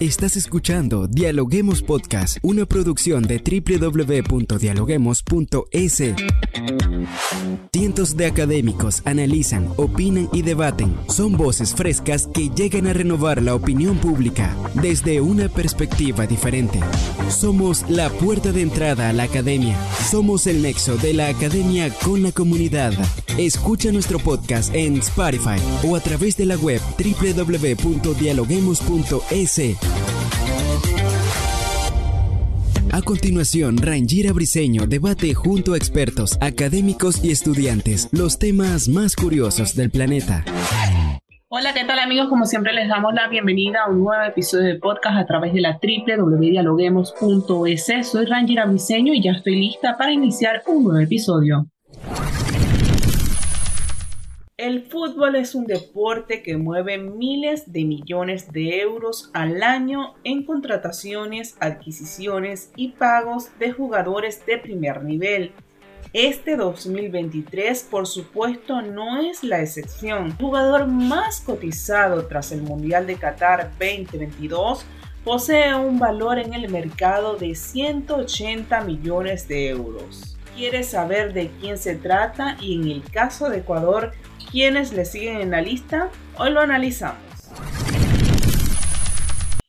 Estás 0.00 0.36
escuchando 0.38 1.06
Dialoguemos 1.08 1.82
Podcast, 1.82 2.38
una 2.40 2.64
producción 2.64 3.22
de 3.22 3.36
www.dialoguemos.es. 3.36 6.02
Cientos 7.70 8.16
de 8.16 8.24
académicos 8.24 9.02
analizan, 9.04 9.68
opinan 9.76 10.30
y 10.32 10.40
debaten. 10.40 10.96
Son 11.08 11.36
voces 11.36 11.74
frescas 11.74 12.30
que 12.32 12.48
llegan 12.48 12.86
a 12.86 12.94
renovar 12.94 13.42
la 13.42 13.54
opinión 13.54 13.98
pública 13.98 14.56
desde 14.80 15.20
una 15.20 15.50
perspectiva 15.50 16.26
diferente. 16.26 16.80
Somos 17.28 17.84
la 17.90 18.08
puerta 18.08 18.52
de 18.52 18.62
entrada 18.62 19.10
a 19.10 19.12
la 19.12 19.24
academia. 19.24 19.76
Somos 20.10 20.46
el 20.46 20.62
nexo 20.62 20.96
de 20.96 21.12
la 21.12 21.28
academia 21.28 21.92
con 21.92 22.22
la 22.22 22.32
comunidad. 22.32 22.94
Escucha 23.36 23.92
nuestro 23.92 24.18
podcast 24.18 24.74
en 24.74 24.96
Spotify 24.96 25.60
o 25.84 25.94
a 25.94 26.00
través 26.00 26.38
de 26.38 26.46
la 26.46 26.56
web 26.56 26.80
www.dialoguemos.es. 26.98 29.89
A 32.92 33.02
continuación, 33.02 33.78
Rangira 33.78 34.32
Briseño 34.32 34.86
debate 34.86 35.32
junto 35.32 35.74
a 35.74 35.76
expertos, 35.76 36.36
académicos 36.40 37.24
y 37.24 37.30
estudiantes 37.30 38.08
los 38.12 38.38
temas 38.38 38.88
más 38.88 39.16
curiosos 39.16 39.76
del 39.76 39.90
planeta. 39.90 40.44
Hola, 41.48 41.72
¿qué 41.72 41.84
tal 41.84 41.98
amigos? 41.98 42.28
Como 42.28 42.46
siempre 42.46 42.72
les 42.72 42.88
damos 42.88 43.12
la 43.14 43.28
bienvenida 43.28 43.84
a 43.84 43.90
un 43.90 44.04
nuevo 44.04 44.22
episodio 44.22 44.66
de 44.66 44.76
podcast 44.76 45.18
a 45.18 45.26
través 45.26 45.52
de 45.52 45.60
la 45.60 45.80
www.dialoguemos.es. 45.82 48.08
Soy 48.08 48.26
Rangira 48.26 48.66
Briseño 48.66 49.12
y 49.14 49.22
ya 49.22 49.32
estoy 49.32 49.56
lista 49.56 49.96
para 49.96 50.12
iniciar 50.12 50.62
un 50.66 50.84
nuevo 50.84 51.00
episodio. 51.00 51.66
El 54.60 54.82
fútbol 54.82 55.36
es 55.36 55.54
un 55.54 55.64
deporte 55.64 56.42
que 56.42 56.58
mueve 56.58 56.98
miles 56.98 57.72
de 57.72 57.86
millones 57.86 58.52
de 58.52 58.80
euros 58.80 59.30
al 59.32 59.62
año 59.62 60.16
en 60.22 60.44
contrataciones, 60.44 61.56
adquisiciones 61.60 62.70
y 62.76 62.88
pagos 62.88 63.48
de 63.58 63.72
jugadores 63.72 64.44
de 64.44 64.58
primer 64.58 65.02
nivel. 65.02 65.52
Este 66.12 66.56
2023, 66.56 67.88
por 67.90 68.06
supuesto, 68.06 68.82
no 68.82 69.22
es 69.22 69.42
la 69.42 69.62
excepción. 69.62 70.26
El 70.26 70.34
jugador 70.34 70.88
más 70.88 71.40
cotizado 71.40 72.26
tras 72.26 72.52
el 72.52 72.60
Mundial 72.60 73.06
de 73.06 73.14
Qatar 73.14 73.70
2022 73.78 74.84
posee 75.24 75.74
un 75.74 75.98
valor 75.98 76.38
en 76.38 76.52
el 76.52 76.68
mercado 76.68 77.36
de 77.36 77.54
180 77.54 78.82
millones 78.82 79.48
de 79.48 79.70
euros. 79.70 80.36
¿Quieres 80.54 80.88
saber 80.88 81.32
de 81.32 81.50
quién 81.62 81.78
se 81.78 81.94
trata? 81.94 82.58
Y 82.60 82.74
en 82.74 82.88
el 82.88 83.02
caso 83.10 83.48
de 83.48 83.60
Ecuador, 83.60 84.12
¿Quiénes 84.50 84.92
le 84.92 85.04
siguen 85.04 85.40
en 85.40 85.52
la 85.52 85.60
lista? 85.60 86.10
Hoy 86.36 86.50
lo 86.50 86.58
analizamos. 86.58 87.22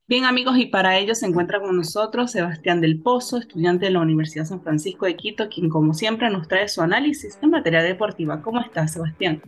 Bien 0.07 0.25
amigos, 0.25 0.57
y 0.57 0.65
para 0.65 0.97
ello 0.97 1.13
se 1.13 1.27
encuentra 1.27 1.61
con 1.61 1.77
nosotros 1.77 2.31
Sebastián 2.31 2.81
del 2.81 2.99
Pozo, 2.99 3.37
estudiante 3.37 3.85
de 3.85 3.91
la 3.91 3.99
Universidad 3.99 4.45
San 4.45 4.63
Francisco 4.63 5.05
de 5.05 5.15
Quito, 5.15 5.49
quien 5.49 5.69
como 5.69 5.93
siempre 5.93 6.31
nos 6.31 6.47
trae 6.47 6.67
su 6.67 6.81
análisis 6.81 7.37
en 7.43 7.51
materia 7.51 7.83
deportiva. 7.83 8.41
¿Cómo 8.41 8.59
estás, 8.59 8.93
Sebastián? 8.93 9.43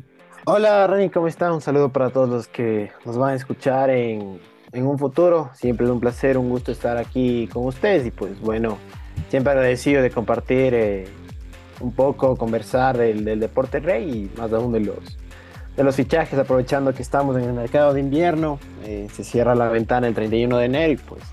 Hola, 0.45 0.85
Rani, 0.85 1.09
¿cómo 1.09 1.27
estás? 1.27 1.51
Un 1.51 1.61
saludo 1.61 1.89
para 1.89 2.11
todos 2.11 2.29
los 2.29 2.47
que 2.47 2.91
nos 3.03 3.17
van 3.17 3.31
a 3.31 3.35
escuchar 3.35 3.89
en, 3.89 4.39
un 4.71 4.99
futuro. 4.99 5.49
Siempre 5.55 5.87
es 5.87 5.91
un 5.91 5.99
placer, 5.99 6.37
un 6.37 6.49
gusto 6.49 6.71
estar 6.71 6.97
aquí 6.97 7.47
con 7.47 7.65
ustedes 7.65 8.05
y 8.05 8.11
pues 8.11 8.39
bueno, 8.39 8.77
siempre 9.29 9.51
agradecido 9.51 10.03
de 10.03 10.11
compartir 10.11 10.75
eh, 10.75 11.07
un 11.79 11.91
poco, 11.91 12.35
conversar 12.35 12.99
del, 12.99 13.25
del 13.25 13.39
deporte 13.39 13.79
rey 13.79 14.29
y 14.31 14.39
más 14.39 14.53
aún 14.53 14.73
de 14.73 14.81
los 14.81 15.22
de 15.75 15.83
los 15.83 15.95
fichajes, 15.95 16.37
aprovechando 16.37 16.93
que 16.93 17.01
estamos 17.01 17.35
en 17.37 17.43
el 17.43 17.53
mercado 17.53 17.93
de 17.93 17.99
invierno. 17.99 18.59
Eh, 18.85 19.07
se 19.13 19.23
cierra 19.23 19.55
la 19.55 19.69
ventana 19.69 20.07
el 20.07 20.13
31 20.13 20.57
de 20.57 20.65
enero 20.65 20.93
y 20.93 20.97
pues 20.97 21.23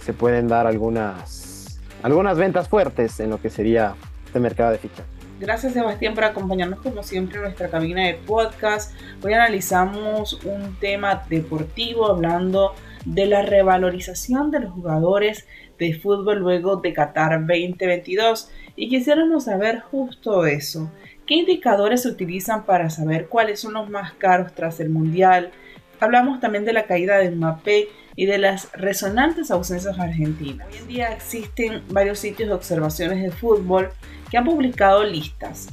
se 0.00 0.12
pueden 0.12 0.48
dar 0.48 0.66
algunas, 0.66 1.80
algunas 2.02 2.36
ventas 2.36 2.68
fuertes 2.68 3.18
en 3.20 3.30
lo 3.30 3.40
que 3.40 3.50
sería 3.50 3.94
este 4.26 4.40
mercado 4.40 4.72
de 4.72 4.78
fichajes. 4.78 5.12
Gracias 5.40 5.72
Sebastián 5.72 6.14
por 6.14 6.22
acompañarnos 6.22 6.80
como 6.80 7.02
siempre 7.02 7.38
en 7.38 7.42
nuestra 7.42 7.68
cabina 7.68 8.06
de 8.06 8.14
podcast. 8.14 8.94
Hoy 9.24 9.32
analizamos 9.32 10.34
un 10.44 10.76
tema 10.78 11.24
deportivo 11.28 12.06
hablando 12.06 12.74
de 13.04 13.26
la 13.26 13.42
revalorización 13.42 14.52
de 14.52 14.60
los 14.60 14.72
jugadores 14.72 15.48
de 15.80 15.94
fútbol 15.94 16.38
luego 16.38 16.76
de 16.76 16.92
Qatar 16.92 17.40
2022 17.40 18.50
y 18.76 18.88
quisiéramos 18.88 19.44
saber 19.44 19.80
justo 19.80 20.46
eso. 20.46 20.92
¿Qué 21.26 21.34
indicadores 21.34 22.02
se 22.02 22.08
utilizan 22.08 22.64
para 22.64 22.90
saber 22.90 23.28
cuáles 23.28 23.60
son 23.60 23.74
los 23.74 23.88
más 23.88 24.12
caros 24.14 24.52
tras 24.54 24.80
el 24.80 24.90
Mundial? 24.90 25.52
Hablamos 26.00 26.40
también 26.40 26.64
de 26.64 26.72
la 26.72 26.86
caída 26.86 27.18
de 27.18 27.30
Mbappé 27.30 27.88
y 28.16 28.26
de 28.26 28.38
las 28.38 28.72
resonantes 28.72 29.52
ausencias 29.52 30.00
argentinas. 30.00 30.66
Hoy 30.68 30.78
en 30.78 30.88
día 30.88 31.12
existen 31.12 31.82
varios 31.90 32.18
sitios 32.18 32.48
de 32.48 32.54
observaciones 32.56 33.22
de 33.22 33.30
fútbol 33.30 33.90
que 34.30 34.36
han 34.36 34.44
publicado 34.44 35.04
listas, 35.04 35.68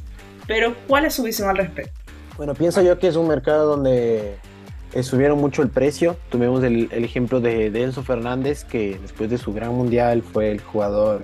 pero 0.46 0.76
¿cuál 0.88 1.06
es 1.06 1.16
su 1.16 1.24
visión 1.24 1.50
al 1.50 1.58
respecto? 1.58 2.00
Bueno, 2.38 2.54
pienso 2.54 2.84
yo 2.84 3.00
que 3.00 3.08
es 3.08 3.16
un 3.16 3.28
mercado 3.28 3.66
donde 3.76 4.36
subieron 5.02 5.40
mucho 5.40 5.64
el 5.64 5.70
precio. 5.70 6.16
Tuvimos 6.30 6.64
el, 6.64 6.90
ejemplo 6.92 7.42
de, 7.42 7.72
de 7.72 7.84
Enzo 7.84 8.04
Fernández, 8.04 8.66
que 8.66 9.00
después 9.02 9.32
de 9.32 9.40
su 9.40 9.52
gran 9.52 9.74
mundial 9.74 10.22
fue 10.22 10.52
el 10.52 10.62
jugador 10.62 11.24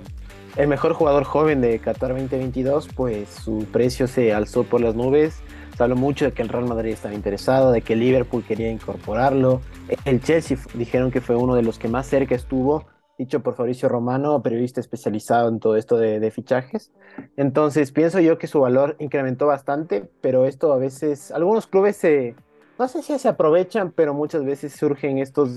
el 0.56 0.68
mejor 0.68 0.94
jugador 0.94 1.24
joven 1.24 1.60
de 1.60 1.78
Qatar 1.78 2.10
2022, 2.10 2.88
pues 2.94 3.28
su 3.28 3.66
precio 3.70 4.06
se 4.06 4.32
alzó 4.32 4.64
por 4.64 4.80
las 4.80 4.94
nubes. 4.94 5.42
Se 5.76 5.82
habló 5.82 5.96
mucho 5.96 6.24
de 6.24 6.32
que 6.32 6.40
el 6.40 6.48
Real 6.48 6.66
Madrid 6.66 6.92
estaba 6.92 7.14
interesado, 7.14 7.72
de 7.72 7.82
que 7.82 7.94
Liverpool 7.94 8.42
quería 8.42 8.70
incorporarlo. 8.70 9.60
El 10.06 10.22
Chelsea 10.22 10.56
dijeron 10.72 11.10
que 11.10 11.20
fue 11.20 11.36
uno 11.36 11.54
de 11.54 11.62
los 11.62 11.78
que 11.78 11.88
más 11.88 12.06
cerca 12.06 12.34
estuvo, 12.34 12.86
dicho 13.18 13.42
por 13.42 13.54
Fabricio 13.54 13.90
Romano, 13.90 14.42
periodista 14.42 14.80
especializado 14.80 15.50
en 15.50 15.60
todo 15.60 15.76
esto 15.76 15.98
de, 15.98 16.30
fichajes. 16.30 16.90
Entonces 17.36 17.92
pienso 17.92 18.20
yo 18.20 18.38
que 18.38 18.46
su 18.46 18.60
valor 18.60 18.96
incrementó 18.98 19.46
bastante, 19.46 20.08
pero 20.22 20.46
esto 20.46 20.72
a 20.72 20.78
veces, 20.78 21.32
algunos 21.32 21.66
clubes 21.66 21.96
se, 21.96 22.34
no 22.78 22.88
sé 22.88 23.02
si 23.02 23.18
se 23.18 23.28
aprovechan, 23.28 23.92
pero 23.92 24.14
muchas 24.14 24.42
veces 24.42 24.72
surgen 24.72 25.18
estos 25.18 25.50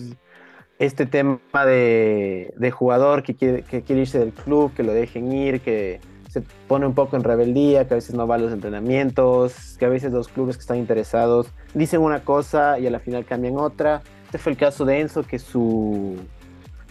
este 0.80 1.06
tema 1.06 1.40
de, 1.66 2.74
jugador 2.74 3.22
que 3.22 3.36
quiere, 3.36 3.64
que 3.64 3.82
quiere 3.82 4.04
irse 4.04 4.18
del 4.18 4.32
club, 4.32 4.74
que 4.74 4.84
lo 4.84 4.94
dejen 4.94 5.32
ir, 5.32 5.60
que 5.60 6.00
se 6.30 6.42
pone 6.68 6.88
un 6.88 6.94
poco 6.94 7.18
en 7.18 7.24
rebeldía, 7.24 7.88
que 7.88 7.96
a 7.96 7.98
veces 7.98 8.16
no 8.16 8.28
va 8.28 8.36
a 8.36 8.38
los 8.38 8.54
entrenamientos, 8.54 9.76
que 9.78 9.86
a 9.86 9.90
veces 9.90 10.14
los 10.14 10.30
clubes 10.30 10.56
que 10.56 10.62
están 10.62 10.78
interesados 10.78 11.48
dicen 11.74 12.02
una 12.02 12.24
cosa 12.24 12.80
y 12.80 12.88
a 12.88 12.92
la 12.92 13.00
final 13.00 13.26
cambian 13.26 13.58
otra. 13.58 14.02
Este 14.26 14.38
fue 14.38 14.54
el 14.54 14.58
caso 14.58 14.86
de 14.86 15.02
Enzo, 15.02 15.24
que 15.24 15.38
su, 15.38 16.16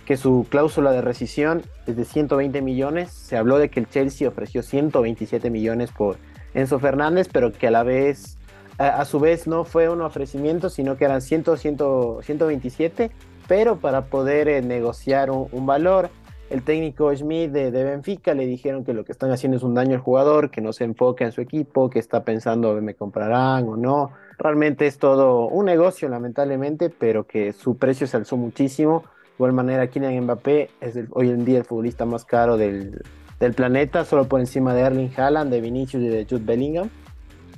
que 0.05 0.17
su 0.17 0.45
cláusula 0.51 0.91
de 0.91 1.01
rescisión 1.01 1.63
es 1.87 1.97
de 1.97 2.05
120 2.05 2.61
millones. 2.61 3.13
Se 3.13 3.39
habló 3.39 3.59
de 3.59 3.71
que 3.71 3.81
el 3.81 3.89
Chelsea 3.89 4.29
ofreció 4.29 4.63
127 4.63 5.49
millones 5.51 5.93
por 5.93 6.17
Enzo 6.53 6.79
Fernández, 6.79 7.29
pero 7.33 7.53
que 7.53 7.69
a 7.69 7.71
la 7.71 7.85
vez, 7.85 8.37
a, 8.77 9.05
su 9.07 9.19
vez 9.19 9.47
no 9.47 9.65
fue 9.65 9.89
un 9.89 10.03
ofrecimiento, 10.03 10.69
sino 10.69 10.97
que 10.97 11.05
eran 11.05 11.23
100, 11.23 11.57
100 11.57 11.77
127 12.23 13.13
pero 13.49 13.79
para 13.79 14.03
poder 14.03 14.49
eh, 14.49 14.63
negociar 14.63 15.31
un, 15.31 15.67
valor, 15.67 16.11
el 16.51 16.63
técnico 16.63 17.13
Schmidt 17.13 17.51
de, 17.51 17.71
Benfica 17.71 18.35
le 18.35 18.47
dijeron 18.47 18.85
que 18.85 18.93
lo 18.93 19.05
que 19.05 19.13
están 19.13 19.33
haciendo 19.33 19.57
es 19.57 19.63
un 19.63 19.75
daño 19.75 19.95
al 19.95 20.01
jugador, 20.01 20.51
que 20.51 20.61
no 20.61 20.73
se 20.73 20.85
enfoca 20.85 21.25
en 21.25 21.33
su 21.33 21.41
equipo, 21.41 21.91
que 21.91 21.99
está 21.99 22.23
pensando 22.23 22.81
me 22.81 22.95
comprarán 22.95 23.67
o 23.69 23.77
no. 23.77 24.13
Realmente 24.39 24.87
es 24.87 24.99
todo 24.99 25.49
un 25.49 25.65
negocio, 25.65 26.09
lamentablemente, 26.09 26.91
pero 26.91 27.27
que 27.27 27.53
su 27.53 27.77
precio 27.79 28.07
se 28.07 28.19
alzó 28.19 28.37
muchísimo. 28.37 29.03
De 29.25 29.35
igual 29.39 29.53
manera, 29.53 29.89
Kylian 29.89 30.25
Mbappé 30.25 30.71
es 30.81 30.99
hoy 31.11 31.31
en 31.31 31.45
día 31.45 31.59
el 31.59 31.65
futbolista 31.65 32.05
más 32.05 32.25
caro 32.25 32.57
del, 32.57 33.03
del 33.41 33.55
planeta, 33.55 34.05
solo 34.05 34.29
por 34.29 34.41
encima 34.41 34.75
de 34.75 34.83
Erling 34.83 35.11
Haaland, 35.17 35.51
de 35.51 35.61
Vinicius 35.61 36.03
y 36.03 36.09
de 36.09 36.27
Jude 36.29 36.45
Bellingham. 36.45 36.91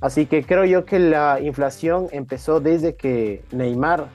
Así 0.00 0.26
que 0.26 0.44
creo 0.44 0.64
yo 0.64 0.84
que 0.84 0.98
la 0.98 1.40
inflación 1.40 2.06
empezó 2.12 2.60
desde 2.60 2.94
que 2.94 3.42
Neymar 3.52 4.08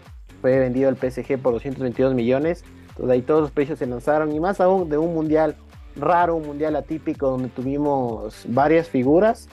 fue 0.46 0.60
vendido 0.60 0.90
al 0.90 0.96
PSG 0.96 1.40
por 1.40 1.54
222 1.54 2.14
millones. 2.14 2.64
Entonces 2.90 3.10
ahí 3.10 3.24
todos 3.24 3.42
los 3.42 3.50
precios 3.50 3.80
se 3.80 3.88
lanzaron 3.88 4.32
y 4.32 4.40
más 4.40 4.62
aún 4.62 4.88
de 4.92 4.98
un 5.00 5.12
mundial 5.12 5.56
raro, 5.96 6.36
un 6.36 6.46
mundial 6.46 6.76
atípico 6.76 7.32
donde 7.32 7.50
tuvimos 7.50 8.46
varias 8.48 8.88
figuras. 8.88 9.50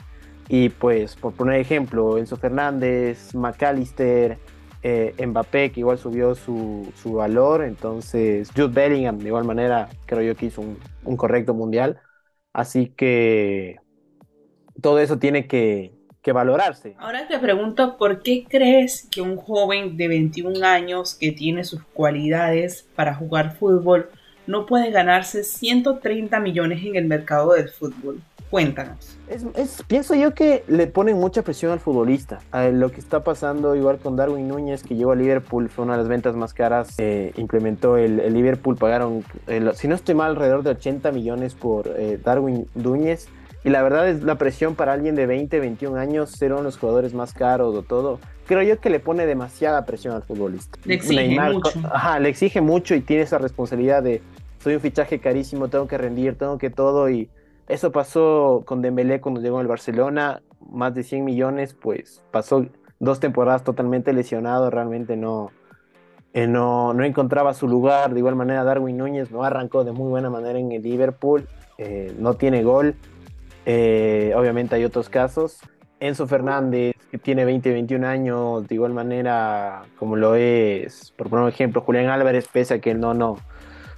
Y 0.49 0.69
pues, 0.69 1.15
por 1.15 1.33
poner 1.33 1.59
ejemplo, 1.59 2.19
Enzo 2.19 2.37
Fernández, 2.37 3.33
McAllister, 3.33 4.37
eh, 4.83 5.15
Mbappé, 5.25 5.71
que 5.71 5.79
igual 5.79 5.97
subió 5.97 6.35
su, 6.35 6.87
su, 6.95 7.13
valor. 7.13 7.63
Entonces, 7.63 8.51
Jude 8.55 8.67
Bellingham, 8.67 9.17
de 9.17 9.29
igual 9.29 9.45
manera, 9.45 9.89
creo 10.05 10.21
yo 10.21 10.35
que 10.35 10.45
hizo 10.45 10.61
un, 10.61 10.77
un 11.05 11.17
correcto 11.17 11.55
mundial. 11.55 12.01
Así 12.53 12.89
que 12.95 13.77
todo 14.79 14.99
eso 14.99 15.17
tiene 15.17 15.47
que, 15.47 15.95
que 16.23 16.31
valorarse. 16.31 16.95
Ahora 16.97 17.27
te 17.27 17.37
pregunto, 17.37 17.97
¿por 17.97 18.23
qué 18.23 18.45
crees 18.49 19.07
que 19.11 19.21
un 19.21 19.35
joven 19.35 19.97
de 19.97 20.07
21 20.07 20.65
años 20.65 21.15
que 21.15 21.33
tiene 21.33 21.65
sus 21.65 21.83
cualidades 21.93 22.87
para 22.95 23.13
jugar 23.13 23.57
fútbol 23.57 24.09
no 24.47 24.65
puede 24.65 24.89
ganarse 24.89 25.43
130 25.43 26.39
millones 26.39 26.83
en 26.85 26.95
el 26.95 27.05
mercado 27.05 27.53
del 27.53 27.69
fútbol? 27.69 28.21
Cuéntanos. 28.49 29.17
Es, 29.55 29.81
pienso 29.87 30.13
yo 30.13 30.35
que 30.35 30.63
le 30.67 30.85
ponen 30.85 31.17
mucha 31.17 31.41
presión 31.41 31.71
al 31.71 31.79
futbolista. 31.79 32.39
lo 32.71 32.91
que 32.91 32.99
está 32.99 33.23
pasando 33.23 33.75
igual 33.75 33.97
con 33.97 34.15
Darwin 34.15 34.47
Núñez, 34.47 34.83
que 34.83 34.95
llegó 34.95 35.11
a 35.11 35.15
Liverpool, 35.15 35.69
fue 35.69 35.85
una 35.85 35.93
de 35.93 36.03
las 36.03 36.07
ventas 36.07 36.35
más 36.35 36.53
caras. 36.53 36.93
Eh, 36.99 37.33
implementó 37.35 37.97
el, 37.97 38.31
Liverpool, 38.31 38.77
pagaron, 38.77 39.25
si 39.73 39.87
no 39.87 39.95
estoy 39.95 40.13
mal, 40.13 40.31
alrededor 40.31 40.61
de 40.61 40.69
80 40.69 41.11
millones 41.11 41.55
por 41.55 41.87
eh, 41.97 42.19
Darwin 42.23 42.67
Núñez. 42.75 43.27
Y 43.63 43.69
la 43.69 43.81
verdad 43.81 44.09
es 44.09 44.23
la 44.23 44.37
presión 44.37 44.75
para 44.75 44.93
alguien 44.93 45.15
de 45.15 45.25
20, 45.25 45.59
21 45.59 45.97
años, 45.97 46.31
ser 46.31 46.51
uno 46.51 46.61
de 46.61 46.65
los 46.65 46.77
jugadores 46.77 47.13
más 47.13 47.33
caros 47.33 47.73
o 47.75 47.81
todo. 47.81 48.19
Creo 48.45 48.61
yo 48.61 48.79
que 48.79 48.89
le 48.89 48.99
pone 48.99 49.25
demasiada 49.25 49.85
presión 49.85 50.13
al 50.13 50.23
futbolista. 50.23 50.77
Le 50.83 50.95
exige 50.95 51.39
mucho. 51.39 51.71
Ajá, 51.91 52.19
le 52.19 52.29
exige 52.29 52.59
mucho 52.61 52.93
y 52.93 53.01
tiene 53.01 53.23
esa 53.23 53.37
responsabilidad 53.37 54.03
de 54.03 54.21
soy 54.59 54.75
un 54.75 54.81
fichaje 54.81 55.19
carísimo, 55.19 55.67
tengo 55.67 55.87
que 55.87 55.97
rendir, 55.97 56.37
tengo 56.37 56.57
que 56.57 56.69
todo 56.69 57.09
y 57.09 57.29
eso 57.67 57.91
pasó 57.91 58.63
con 58.65 58.81
Dembélé 58.81 59.21
cuando 59.21 59.41
llegó 59.41 59.59
al 59.59 59.67
Barcelona, 59.67 60.41
más 60.69 60.93
de 60.93 61.03
100 61.03 61.23
millones, 61.23 61.73
pues 61.73 62.23
pasó 62.31 62.65
dos 62.99 63.19
temporadas 63.19 63.63
totalmente 63.63 64.13
lesionado, 64.13 64.69
realmente 64.69 65.17
no, 65.17 65.51
eh, 66.33 66.47
no, 66.47 66.93
no, 66.93 67.03
encontraba 67.03 67.53
su 67.53 67.67
lugar. 67.67 68.13
De 68.13 68.19
igual 68.19 68.35
manera, 68.35 68.63
Darwin 68.63 68.97
Núñez 68.97 69.31
no 69.31 69.43
arrancó 69.43 69.83
de 69.83 69.91
muy 69.91 70.09
buena 70.09 70.29
manera 70.29 70.57
en 70.59 70.71
el 70.71 70.81
Liverpool, 70.81 71.47
eh, 71.77 72.13
no 72.17 72.35
tiene 72.35 72.63
gol. 72.63 72.95
Eh, 73.65 74.33
obviamente 74.35 74.75
hay 74.75 74.85
otros 74.85 75.09
casos. 75.09 75.59
Enzo 75.99 76.27
Fernández, 76.27 76.95
que 77.11 77.17
tiene 77.17 77.45
20, 77.45 77.71
21 77.71 78.05
años, 78.05 78.67
de 78.67 78.75
igual 78.75 78.93
manera 78.93 79.83
como 79.97 80.17
lo 80.17 80.35
es, 80.35 81.13
por 81.15 81.29
poner 81.29 81.43
un 81.43 81.49
ejemplo, 81.49 81.81
Julián 81.81 82.07
Álvarez, 82.09 82.49
pese 82.51 82.73
a 82.73 82.79
que 82.79 82.93
no, 82.93 83.13
no, 83.13 83.37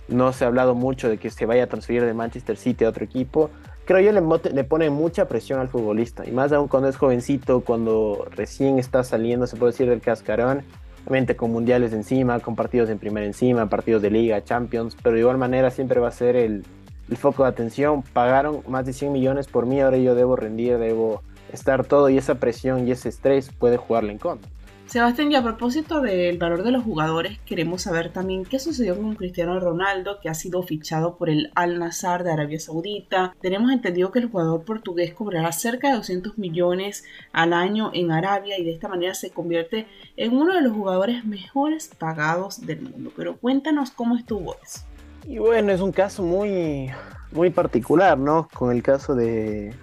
no 0.07 0.31
se 0.31 0.43
ha 0.43 0.47
hablado 0.47 0.75
mucho 0.75 1.09
de 1.09 1.17
que 1.17 1.31
se 1.31 1.47
vaya 1.47 1.63
a 1.63 1.67
transferir 1.67 2.05
de 2.05 2.13
Manchester 2.13 2.57
City 2.57 2.85
a 2.85 2.89
otro 2.89 3.03
equipo. 3.03 3.49
Creo 3.85 3.99
yo 4.01 4.11
le, 4.11 4.21
le 4.53 4.63
pone 4.63 4.91
mucha 4.91 5.27
presión 5.27 5.59
al 5.59 5.67
futbolista, 5.67 6.27
y 6.27 6.31
más 6.31 6.51
aún 6.51 6.67
cuando 6.67 6.89
es 6.89 6.95
jovencito, 6.95 7.61
cuando 7.61 8.27
recién 8.35 8.77
está 8.77 9.03
saliendo, 9.03 9.47
se 9.47 9.57
puede 9.57 9.71
decir, 9.71 9.89
del 9.89 10.01
cascarón, 10.01 10.63
obviamente 11.07 11.35
con 11.35 11.51
mundiales 11.51 11.91
encima, 11.91 12.39
con 12.39 12.55
partidos 12.55 12.89
en 12.91 12.99
primera 12.99 13.25
encima, 13.25 13.67
partidos 13.67 14.03
de 14.03 14.11
liga, 14.11 14.43
champions, 14.43 14.95
pero 15.01 15.15
de 15.15 15.21
igual 15.21 15.39
manera 15.39 15.71
siempre 15.71 15.99
va 15.99 16.09
a 16.09 16.11
ser 16.11 16.35
el, 16.35 16.65
el 17.09 17.17
foco 17.17 17.43
de 17.43 17.49
atención. 17.49 18.01
Pagaron 18.01 18.61
más 18.67 18.85
de 18.85 18.93
100 18.93 19.11
millones 19.11 19.47
por 19.47 19.65
mí, 19.65 19.81
ahora 19.81 19.97
yo 19.97 20.15
debo 20.15 20.35
rendir, 20.35 20.77
debo 20.77 21.21
estar 21.51 21.85
todo, 21.85 22.09
y 22.09 22.17
esa 22.17 22.35
presión 22.35 22.87
y 22.87 22.91
ese 22.91 23.09
estrés 23.09 23.51
puede 23.51 23.77
jugarle 23.77 24.11
en 24.11 24.17
contra. 24.17 24.49
Sebastián, 24.87 25.31
y 25.31 25.35
a 25.35 25.41
propósito 25.41 25.99
del 25.99 26.37
valor 26.37 26.61
de 26.61 26.71
los 26.71 26.83
jugadores, 26.83 27.39
queremos 27.39 27.81
saber 27.81 28.13
también 28.13 28.45
qué 28.45 28.59
sucedió 28.59 28.95
con 28.95 29.15
Cristiano 29.15 29.59
Ronaldo, 29.59 30.19
que 30.21 30.29
ha 30.29 30.35
sido 30.35 30.61
fichado 30.61 31.17
por 31.17 31.31
el 31.31 31.51
Al 31.55 31.79
Nassr 31.79 32.23
de 32.23 32.31
Arabia 32.31 32.59
Saudita. 32.59 33.35
Tenemos 33.41 33.71
entendido 33.71 34.11
que 34.11 34.19
el 34.19 34.29
jugador 34.29 34.63
portugués 34.63 35.11
cobrará 35.15 35.51
cerca 35.53 35.89
de 35.89 35.95
200 35.95 36.37
millones 36.37 37.03
al 37.33 37.53
año 37.53 37.89
en 37.95 38.11
Arabia 38.11 38.59
y 38.59 38.63
de 38.63 38.73
esta 38.73 38.87
manera 38.87 39.15
se 39.15 39.31
convierte 39.31 39.87
en 40.17 40.37
uno 40.37 40.53
de 40.53 40.61
los 40.61 40.73
jugadores 40.73 41.25
mejores 41.25 41.89
pagados 41.97 42.63
del 42.63 42.83
mundo. 42.83 43.11
Pero 43.15 43.37
cuéntanos 43.37 43.89
cómo 43.89 44.15
estuvo 44.15 44.55
eso. 44.63 44.81
Y 45.27 45.39
bueno, 45.39 45.71
es 45.71 45.81
un 45.81 45.91
caso 45.91 46.23
muy, 46.23 46.91
muy 47.31 47.49
particular, 47.49 48.17
¿no? 48.17 48.47
Con 48.53 48.71
el 48.71 48.83
caso 48.83 49.15
de, 49.15 49.73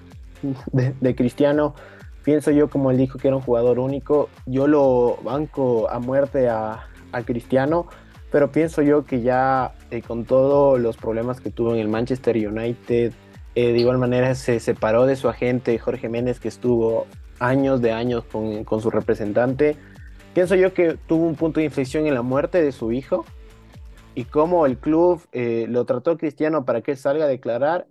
de, 0.72 1.14
Cristiano 1.14 1.74
pienso 2.22 2.50
yo, 2.50 2.68
como 2.68 2.90
él 2.90 2.96
dijo 2.96 3.18
que 3.18 3.28
era 3.28 3.36
un 3.36 3.42
jugador 3.42 3.78
único, 3.78 4.28
yo 4.46 4.66
lo 4.66 5.18
banco 5.22 5.90
a 5.90 5.98
muerte 5.98 6.48
a, 6.48 6.88
Cristiano, 7.26 7.88
pero 8.30 8.50
pienso 8.52 8.80
yo 8.80 9.04
que 9.04 9.20
ya 9.20 9.74
eh, 9.90 10.00
con 10.00 10.24
todos 10.24 10.80
los 10.80 10.96
problemas 10.96 11.42
que 11.42 11.50
tuvo 11.50 11.74
en 11.74 11.80
el 11.80 11.88
Manchester 11.88 12.36
United, 12.36 13.12
eh, 13.54 13.72
de 13.72 13.78
igual 13.78 13.98
manera 13.98 14.34
se 14.34 14.60
separó 14.60 15.04
de 15.04 15.14
su 15.14 15.28
agente 15.28 15.78
Jorge 15.78 16.08
Méndez, 16.08 16.40
que 16.40 16.48
estuvo 16.48 17.06
años 17.38 17.82
de 17.82 17.92
años 17.92 18.24
con, 18.24 18.80
su 18.80 18.90
representante. 18.90 19.76
Pienso 20.32 20.54
yo 20.54 20.72
que 20.72 20.96
tuvo 21.06 21.26
un 21.26 21.34
punto 21.34 21.60
de 21.60 21.66
inflexión 21.66 22.06
en 22.06 22.14
la 22.14 22.22
muerte 22.22 22.62
de 22.62 22.72
su 22.72 22.92
hijo 22.92 23.26
y 24.14 24.24
cómo 24.24 24.66
el 24.66 24.78
club 24.78 25.22
eh, 25.32 25.66
lo 25.68 25.84
trató 25.84 26.16
Cristiano 26.18 26.64
para 26.64 26.82
que 26.82 26.96
salga 26.96 27.24
a 27.24 27.28
declarar 27.28 27.86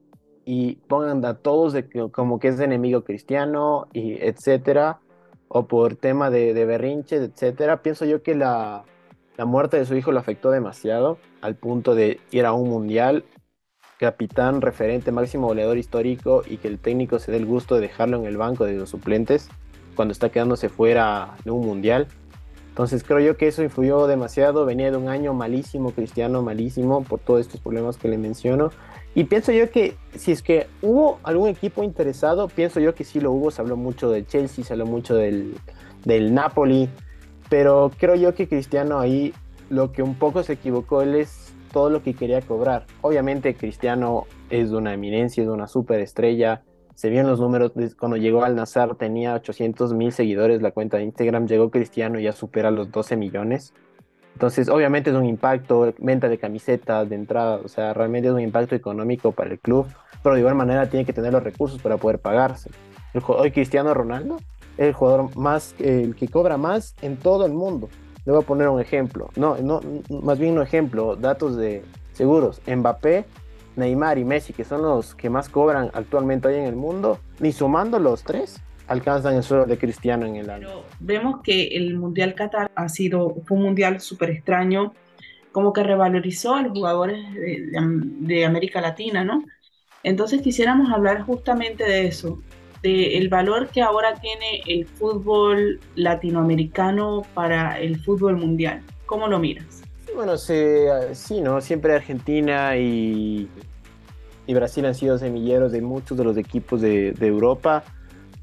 y 0.46 0.76
pongan 0.88 1.24
a 1.26 1.36
todos 1.36 1.76
como 2.12 2.40
que 2.40 2.50
es 2.50 2.60
enemigo 2.60 3.04
cristiano 3.04 3.88
y 3.94 4.14
etcétera, 4.14 5.00
o 5.48 5.68
por 5.68 5.96
tema 5.96 6.30
de, 6.30 6.54
de 6.54 6.66
berrinches, 6.66 7.22
etcétera, 7.22 7.82
pienso 7.82 8.06
yo 8.06 8.24
que 8.24 8.36
la, 8.36 8.84
la, 9.38 9.46
muerte 9.46 9.78
de 9.78 9.86
su 9.86 9.96
hijo 9.96 10.12
lo 10.12 10.20
afectó 10.20 10.50
demasiado 10.50 11.18
al 11.42 11.56
punto 11.56 11.94
de 11.94 12.20
ir 12.32 12.46
a 12.46 12.54
un 12.54 12.70
mundial, 12.70 13.26
capitán, 14.00 14.62
referente, 14.62 15.12
máximo 15.12 15.48
goleador 15.48 15.78
histórico 15.78 16.44
y 16.48 16.58
que 16.58 16.68
el 16.68 16.80
técnico 16.80 17.20
se 17.20 17.32
dé 17.32 17.38
el 17.38 17.46
gusto 17.46 17.76
de 17.76 17.82
dejarlo 17.82 18.18
en 18.18 18.26
el 18.26 18.38
banco 18.38 18.66
de 18.66 18.74
los 18.74 18.90
suplentes 18.90 19.50
cuando 19.96 20.12
está 20.14 20.30
quedándose 20.30 20.70
fuera 20.70 21.36
de 21.44 21.52
un 21.52 21.66
mundial. 21.66 22.08
Entonces 22.72 23.04
creo 23.04 23.20
yo 23.20 23.38
que 23.38 23.48
eso 23.48 23.64
influyó 23.64 24.08
demasiado, 24.08 24.66
venía 24.66 24.90
de 24.90 24.98
un 24.98 25.10
año 25.10 25.34
malísimo, 25.34 25.92
cristiano 25.92 26.42
malísimo, 26.42 27.04
por 27.04 27.20
todos 27.20 27.42
estos 27.42 27.60
problemas 27.60 27.98
que 27.98 28.08
le 28.08 28.18
menciono 28.18 28.72
y 29.14 29.26
pienso 29.26 29.52
yo 29.52 29.70
que 29.70 29.98
si 30.16 30.32
es 30.32 30.42
que 30.42 30.68
hubo 30.82 31.20
algún 31.24 31.50
equipo 31.50 31.84
interesado, 31.84 32.48
pienso 32.48 32.80
yo 32.80 32.96
que 32.96 33.04
sí 33.04 33.20
lo 33.20 33.32
hubo. 33.32 33.52
Se 33.52 33.62
habló 33.62 33.76
mucho 33.76 34.10
de 34.10 34.26
Chelsea, 34.26 34.64
se 34.64 34.74
habló 34.74 34.86
mucho 34.86 35.16
del, 35.16 35.56
del 36.06 36.34
Napoli. 36.34 36.90
Pero 37.50 37.92
creo 37.98 38.16
yo 38.16 38.34
que 38.34 38.48
Cristiano 38.48 39.00
ahí 39.00 39.34
lo 39.70 39.92
que 39.92 40.02
un 40.02 40.16
poco 40.16 40.44
se 40.44 40.54
equivocó, 40.54 41.02
él 41.02 41.16
es 41.16 41.54
todo 41.74 41.90
lo 41.90 42.02
que 42.04 42.14
quería 42.14 42.42
cobrar. 42.42 42.86
Obviamente 43.02 43.54
Cristiano 43.54 44.28
es 44.50 44.72
de 44.72 44.78
una 44.78 44.94
eminencia, 44.94 45.42
es 45.42 45.48
de 45.48 45.54
una 45.54 45.68
superestrella. 45.68 46.64
Se 46.96 47.10
vieron 47.10 47.30
los 47.30 47.40
números, 47.40 47.72
cuando 47.98 48.18
llegó 48.18 48.44
al 48.44 48.56
Nazar 48.56 48.96
tenía 48.96 49.34
800 49.36 49.94
mil 49.94 50.12
seguidores 50.12 50.62
la 50.62 50.72
cuenta 50.72 50.98
de 50.98 51.04
Instagram, 51.04 51.48
llegó 51.48 51.72
Cristiano 51.72 52.20
y 52.20 52.24
ya 52.24 52.32
supera 52.32 52.72
los 52.72 52.92
12 52.92 53.16
millones. 53.16 53.74
Entonces, 54.34 54.70
obviamente 54.70 55.10
es 55.10 55.16
un 55.16 55.26
impacto, 55.26 55.94
venta 56.00 56.30
de 56.30 56.38
camisetas, 56.38 57.08
de 57.10 57.16
entrada, 57.16 57.60
o 57.64 57.68
sea, 57.68 57.94
realmente 57.94 58.28
es 58.28 58.34
un 58.34 58.42
impacto 58.42 58.76
económico 58.76 59.32
para 59.32 59.52
el 59.52 59.60
club, 59.60 59.88
pero 60.24 60.36
de 60.36 60.42
igual 60.42 60.56
manera 60.56 60.90
tiene 60.90 61.06
que 61.06 61.14
tener 61.14 61.34
los 61.34 61.44
recursos 61.44 61.82
para 61.82 61.98
poder 61.98 62.20
pagarse. 62.20 62.70
hoy 63.28 63.52
Cristiano 63.52 63.94
Ronaldo 63.94 64.38
es 64.78 64.88
el 64.88 64.94
jugador 64.94 65.36
más, 65.36 65.76
el 65.80 66.16
que 66.16 66.28
cobra 66.28 66.58
más 66.58 66.96
en 67.02 67.18
todo 67.18 67.46
el 67.46 67.54
mundo. 67.54 67.90
Le 68.26 68.32
voy 68.32 68.42
a 68.42 68.46
poner 68.46 68.70
un 68.70 68.80
ejemplo, 68.80 69.30
no, 69.36 69.58
no, 69.58 69.82
más 70.22 70.38
bien 70.38 70.56
un 70.56 70.64
ejemplo, 70.64 71.16
datos 71.16 71.58
de 71.58 71.84
seguros. 72.14 72.62
Mbappé, 72.68 73.26
Neymar 73.76 74.18
y 74.18 74.26
Messi, 74.26 74.54
que 74.54 74.64
son 74.64 74.82
los 74.82 75.16
que 75.16 75.30
más 75.30 75.50
cobran 75.50 75.92
actualmente 75.94 76.48
hoy 76.48 76.56
en 76.56 76.66
el 76.66 76.76
mundo, 76.76 77.20
ni 77.40 77.52
sumando 77.52 78.00
los 78.00 78.24
tres, 78.24 78.62
alcanzan 78.88 79.36
el 79.36 79.44
suelo 79.44 79.66
de 79.66 79.78
Cristiano 79.78 80.26
en 80.26 80.36
el 80.36 80.50
año. 80.50 80.68
vemos 81.00 81.42
que 81.44 81.68
el 81.68 81.98
Mundial 81.98 82.36
Qatar 82.36 82.70
ha 82.76 82.90
sido, 82.90 83.36
fue 83.46 83.58
un 83.58 83.64
mundial 83.64 84.02
súper 84.02 84.32
extraño, 84.32 84.94
como 85.52 85.74
que 85.74 85.84
revalorizó 85.84 86.56
a 86.56 86.62
los 86.62 86.72
jugadores 86.74 87.20
de, 87.34 88.46
América 88.46 88.82
Latina, 88.82 89.24
¿no? 89.24 89.44
Entonces 90.04 90.42
quisiéramos 90.42 90.92
hablar 90.92 91.22
justamente 91.22 91.84
de 91.84 92.08
eso, 92.08 92.42
de 92.82 93.18
el 93.18 93.30
valor 93.30 93.70
que 93.70 93.82
ahora 93.82 94.16
tiene 94.16 94.62
el 94.66 94.86
fútbol 94.86 95.80
latinoamericano 95.96 97.22
para 97.34 97.80
el 97.80 98.00
fútbol 98.00 98.38
mundial. 98.38 98.82
¿Cómo 99.06 99.28
lo 99.28 99.40
miras? 99.40 99.84
Bueno, 100.16 100.38
sí, 100.38 101.42
¿no? 101.42 101.62
Siempre 101.62 101.96
Argentina 101.96 102.78
y, 102.78 103.50
y 104.46 104.54
Brasil 104.54 104.86
han 104.86 104.96
sido 104.96 105.18
semilleros 105.18 105.72
de 105.72 105.82
muchos 105.82 106.18
de 106.18 106.24
los 106.24 106.38
equipos 106.38 106.82
de, 106.82 107.14
de 107.14 107.28
Europa 107.28 107.84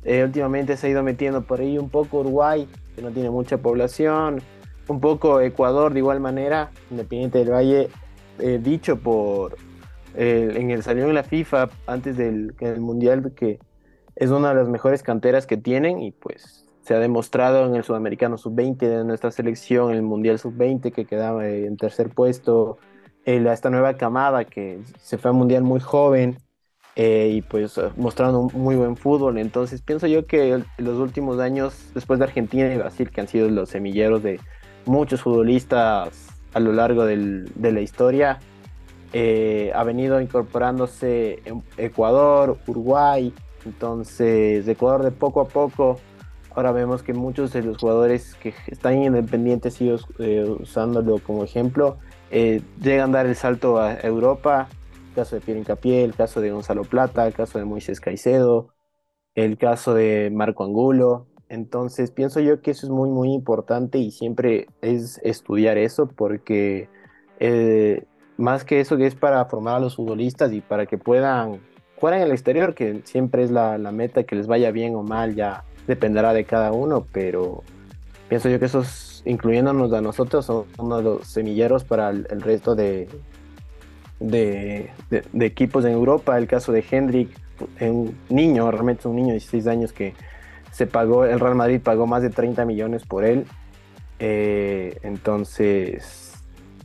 eh, 0.05 0.25
últimamente 0.25 0.77
se 0.77 0.87
ha 0.87 0.91
ido 0.91 1.03
metiendo 1.03 1.43
por 1.43 1.61
ahí 1.61 1.77
un 1.77 1.91
poco 1.91 2.21
Uruguay, 2.21 2.69
que 2.95 3.03
no 3.03 3.11
tiene 3.11 3.31
mucha 3.31 3.59
población, 3.59 4.41
un 4.87 5.01
poco 5.01 5.41
Ecuador 5.41 5.93
de 5.93 5.99
igual 5.99 6.21
manera, 6.21 6.71
Independiente 6.91 7.39
del 7.39 7.51
Valle, 7.51 7.91
eh, 8.39 8.59
dicho 8.63 8.99
por 8.99 9.57
en 10.15 10.71
el 10.71 10.83
salió 10.83 11.05
en 11.05 11.15
la 11.15 11.23
FIFA 11.23 11.69
antes 11.87 12.17
del, 12.17 12.55
Mundial 12.81 13.33
que 13.37 13.61
es 14.17 14.31
una 14.31 14.49
de 14.49 14.55
las 14.57 14.69
mejores 14.69 15.03
canteras 15.03 15.47
que 15.47 15.57
tienen 15.57 16.01
y 16.01 16.11
pues 16.11 16.65
se 16.89 16.95
ha 16.95 17.01
demostrado 17.01 17.67
en 17.67 17.75
el 17.75 17.85
Sudamericano 17.85 18.39
Sub-20 18.39 18.79
de 18.79 19.05
nuestra 19.05 19.31
selección, 19.31 19.91
en 19.91 19.97
el 19.97 20.03
Mundial 20.03 20.39
Sub-20 20.39 20.91
que 20.91 21.05
quedaba 21.05 21.47
en 21.47 21.77
tercer 21.77 22.09
puesto, 22.09 22.79
esta 23.27 23.69
nueva 23.69 23.99
camada 23.99 24.47
que 24.47 24.81
se 24.99 25.19
fue 25.19 25.31
al 25.31 25.37
Mundial 25.37 25.65
muy 25.65 25.81
joven, 25.81 26.39
eh, 26.97 27.29
y 27.31 27.43
pues 27.43 27.79
mostrando 27.99 28.41
un 28.41 28.51
muy 28.55 28.75
buen 28.75 28.97
fútbol. 28.97 29.37
Entonces 29.37 29.83
pienso 29.83 30.07
yo 30.07 30.27
que 30.27 30.55
en 30.55 30.65
los 30.79 30.97
últimos 30.97 31.39
años, 31.41 31.91
después 31.95 32.21
de 32.21 32.25
Argentina 32.25 32.73
y 32.73 32.79
Brasil, 32.79 33.11
que 33.11 33.21
han 33.21 33.29
sido 33.29 33.51
los 33.51 33.69
semilleros 33.69 34.23
de 34.23 34.41
muchos 34.87 35.21
futbolistas 35.21 36.29
a 36.55 36.59
lo 36.59 36.73
largo 36.73 37.05
de 37.05 37.45
la 37.55 37.81
historia, 37.83 38.39
eh, 39.13 39.73
ha 39.75 39.85
venido 39.85 40.23
incorporándose 40.23 41.43
Ecuador, 41.77 42.57
Uruguay, 42.67 43.35
entonces 43.67 44.67
Ecuador 44.67 45.03
de 45.03 45.11
poco 45.11 45.43
a 45.43 45.49
poco. 45.49 46.01
Ahora 46.55 46.73
vemos 46.73 47.03
que 47.03 47.13
muchos 47.13 47.53
de 47.53 47.63
los 47.63 47.79
jugadores 47.79 48.35
que 48.37 48.53
están 48.67 49.03
independientes 49.03 49.81
y 49.81 49.95
eh, 50.19 50.45
usándolo 50.61 51.19
como 51.19 51.45
ejemplo, 51.45 51.99
llegan 52.31 53.11
a 53.11 53.19
dar 53.19 53.27
el 53.27 53.37
salto 53.37 53.79
a 53.79 53.95
Europa 54.01 54.69
caso 55.19 55.35
de 55.35 55.43
Pierre 55.43 55.61
Incapié, 55.61 56.05
el 56.05 56.15
caso 56.15 56.41
de 56.41 56.53
Gonzalo 56.53 56.83
Plata, 56.83 57.27
el 57.27 57.35
caso 57.35 57.59
de 57.59 57.65
Moisés 57.65 58.01
Caicedo, 58.01 58.69
el 59.35 59.59
caso 59.59 59.93
de 59.95 60.31
Marco 60.33 60.63
Angulo. 60.63 61.27
Entonces 61.49 62.13
pienso 62.13 62.39
yo 62.39 62.61
que 62.61 62.71
eso 62.71 62.87
es 62.87 62.91
muy, 62.91 63.11
muy 63.11 63.33
importante 63.33 63.99
y 63.99 64.13
siempre 64.13 64.69
es 64.81 65.19
estudiar 65.25 65.77
eso 65.77 66.07
porque 66.07 66.89
eh, 67.41 68.05
más 68.37 68.65
que 68.65 68.79
eso 68.79 68.97
que 68.97 69.07
es 69.07 69.17
para 69.17 69.45
formar 69.47 69.77
a 69.77 69.81
los 69.81 69.97
futbolistas 69.97 70.53
y 70.53 70.61
para 70.61 70.87
que 70.87 70.99
puedan 70.99 71.61
jugar 71.97 72.15
en 72.15 72.23
el 72.23 72.31
exterior, 72.31 72.75
que 72.75 73.01
siempre 73.05 73.43
es 73.43 73.51
la 73.51 73.77
meta, 73.93 74.23
que 74.23 74.37
les 74.37 74.47
vaya 74.47 74.71
bien 74.71 74.95
o 74.95 75.03
mal, 75.03 75.35
ya 75.35 75.65
dependerá 75.89 76.33
de 76.33 76.45
cada 76.45 76.71
uno, 76.71 77.07
pero 77.11 77.65
pienso 78.29 78.49
yo 78.49 78.61
que 78.61 78.67
esos, 78.67 79.23
incluyéndonos 79.25 79.93
a 79.93 80.01
nosotros, 80.01 80.45
son 80.45 80.67
uno 80.79 80.99
de 80.99 81.03
los 81.03 81.27
semilleros 81.27 81.83
para 81.83 82.11
el, 82.11 82.41
resto 82.41 82.77
de, 82.77 83.09
de, 84.21 84.91
de, 85.11 85.47
equipos 85.47 85.85
en 85.87 85.93
Europa. 85.93 86.39
El 86.39 86.47
caso 86.47 86.71
de 86.71 86.85
Hendrik, 86.89 87.31
un 87.81 88.17
niño, 88.29 88.71
realmente 88.71 89.09
un 89.09 89.17
niño 89.17 89.29
de 89.29 89.35
16 89.35 89.67
años 89.67 89.93
que 89.93 90.15
se 90.71 90.87
pagó, 90.87 91.25
el 91.25 91.41
Real 91.41 91.55
Madrid 91.57 91.81
pagó 91.83 92.07
más 92.07 92.23
de 92.23 92.31
30 92.31 92.65
millones 92.67 93.05
por 93.05 93.25
él. 93.25 93.47
Eh, 94.19 94.99
entonces, 95.03 96.35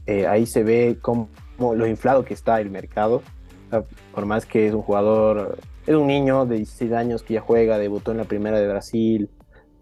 eh, 0.05 0.27
ahí 0.27 0.45
se 0.45 0.63
ve 0.63 0.98
cómo, 1.01 1.29
lo 1.60 1.86
inflado 1.86 2.24
que 2.24 2.33
está 2.33 2.60
el 2.62 2.69
mercado. 2.69 3.22
por 4.13 4.25
más 4.25 4.45
que 4.45 4.67
es 4.67 4.74
un 4.74 4.81
jugador, 4.81 5.57
es 5.86 5.96
un 5.96 6.08
niño 6.08 6.46
de 6.46 6.58
16 6.58 6.92
años 6.94 7.24
que 7.24 7.36
ya 7.36 7.42
juega, 7.42 7.78
debutó 7.78 8.12
en 8.12 8.18
la 8.18 8.24
primera 8.24 8.60
de 8.60 8.68
Brasil, 8.68 9.30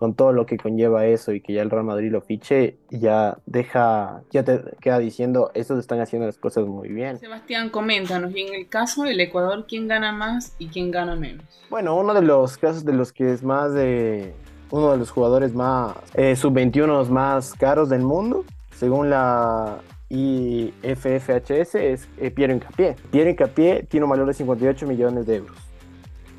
con 0.01 0.15
todo 0.15 0.33
lo 0.33 0.47
que 0.47 0.57
conlleva 0.57 1.05
eso 1.05 1.31
y 1.31 1.41
que 1.41 1.53
ya 1.53 1.61
el 1.61 1.69
Real 1.69 1.83
Madrid 1.83 2.11
lo 2.11 2.21
fiche, 2.21 2.79
ya 2.89 3.37
deja, 3.45 4.23
ya 4.31 4.43
te 4.43 4.59
queda 4.81 4.97
diciendo, 4.97 5.51
estos 5.53 5.77
están 5.77 6.01
haciendo 6.01 6.25
las 6.25 6.39
cosas 6.39 6.65
muy 6.65 6.89
bien. 6.89 7.19
Sebastián, 7.19 7.69
coméntanos, 7.69 8.35
y 8.35 8.41
en 8.41 8.53
el 8.55 8.67
caso 8.67 9.03
del 9.03 9.19
Ecuador, 9.19 9.65
¿quién 9.67 9.87
gana 9.87 10.11
más 10.11 10.55
y 10.57 10.69
quién 10.69 10.89
gana 10.89 11.15
menos? 11.15 11.45
Bueno, 11.69 11.95
uno 11.95 12.15
de 12.15 12.23
los 12.23 12.57
casos 12.57 12.83
de 12.83 12.93
los 12.93 13.13
que 13.13 13.31
es 13.31 13.43
más 13.43 13.75
de, 13.75 14.33
uno 14.71 14.91
de 14.91 14.97
los 14.97 15.11
jugadores 15.11 15.53
más, 15.53 15.95
eh, 16.15 16.35
sub-21 16.35 17.07
más 17.09 17.53
caros 17.53 17.87
del 17.87 18.01
mundo, 18.01 18.43
según 18.71 19.11
la 19.11 19.81
IFFHS, 20.09 21.75
es 21.75 22.09
eh, 22.17 22.31
Piero 22.31 22.53
Incapié. 22.53 22.95
Piero 23.11 23.29
Incapié 23.29 23.83
tiene 23.83 24.05
un 24.05 24.09
valor 24.09 24.25
de 24.25 24.33
58 24.33 24.87
millones 24.87 25.27
de 25.27 25.35
euros. 25.35 25.70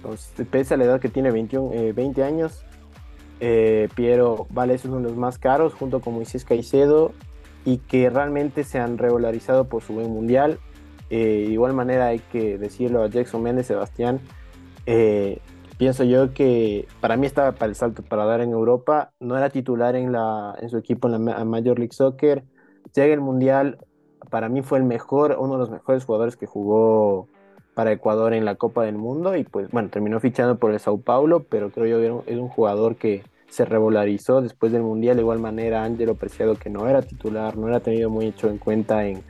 Entonces, 0.03 0.47
pese 0.51 0.75
a 0.75 0.77
la 0.77 0.85
edad 0.85 1.01
que 1.01 1.09
tiene 1.09 1.31
21, 1.31 1.95
20 1.95 2.21
eh, 2.21 2.25
años, 2.25 2.65
eh, 3.45 3.89
Piero 3.97 4.47
Vale 4.51 4.75
es 4.75 4.85
uno 4.85 4.97
de 4.97 5.03
los 5.03 5.17
más 5.17 5.37
caros 5.37 5.75
junto 5.75 6.01
con 6.01 6.15
Moisés 6.15 6.45
Caicedo 6.45 7.13
y 7.65 7.79
que 7.79 8.09
realmente 8.09 8.63
se 8.63 8.79
han 8.79 8.99
regularizado 8.99 9.69
por 9.69 9.83
su 9.83 9.95
buen 9.95 10.13
mundial. 10.13 10.59
Eh, 11.11 11.45
de 11.47 11.53
igual 11.53 11.73
manera 11.73 12.07
hay 12.07 12.21
que 12.21 12.57
decirlo 12.57 13.03
a 13.03 13.09
Jackson 13.09 13.43
Méndez, 13.43 13.67
Sebastián. 13.67 14.21
Eh, 14.87 15.41
pienso 15.77 16.05
yo 16.05 16.33
que 16.33 16.87
para 17.01 17.17
mí 17.17 17.27
estaba 17.27 17.53
para 17.53 17.67
el 17.69 17.75
salto 17.75 18.03
para 18.03 18.25
dar 18.25 18.41
en 18.41 18.51
Europa. 18.51 19.13
No 19.19 19.37
era 19.37 19.51
titular 19.51 19.97
en, 19.97 20.13
la, 20.13 20.57
en 20.61 20.69
su 20.69 20.79
equipo 20.79 21.09
en 21.09 21.25
la 21.25 21.45
Major 21.45 21.79
League 21.79 21.93
Soccer. 21.93 22.45
Llega 22.95 23.13
el 23.13 23.21
mundial. 23.21 23.79
Para 24.31 24.49
mí 24.49 24.63
fue 24.63 24.79
el 24.79 24.85
mejor, 24.85 25.37
uno 25.39 25.55
de 25.55 25.59
los 25.59 25.71
mejores 25.71 26.05
jugadores 26.05 26.37
que 26.37 26.47
jugó 26.47 27.27
para 27.75 27.93
Ecuador 27.93 28.35
en 28.35 28.45
la 28.45 28.57
Copa 28.57 28.85
del 28.85 28.97
Mundo 28.97 29.37
y 29.37 29.45
pues 29.45 29.71
bueno, 29.71 29.89
terminó 29.89 30.21
fichando 30.21 30.59
por 30.59 30.73
el 30.73 30.81
Sao 30.81 30.99
Paulo, 30.99 31.45
pero 31.49 31.71
creo 31.71 31.87
yo 31.87 32.23
que 32.25 32.33
es 32.33 32.39
un 32.39 32.49
jugador 32.49 32.97
que 32.97 33.23
se 33.49 33.65
regularizó 33.65 34.41
después 34.41 34.73
del 34.73 34.83
Mundial. 34.83 35.17
De 35.17 35.23
igual 35.23 35.39
manera, 35.39 35.85
Angelo 35.85 36.15
Preciado, 36.15 36.57
que 36.57 36.71
no 36.71 36.89
era 36.89 37.03
titular, 37.03 37.57
no 37.57 37.69
era 37.69 37.81
tenido 37.81 38.11
muy 38.11 38.27
hecho 38.27 38.49
en 38.49 38.59
cuenta 38.59 39.07
en, 39.07 39.23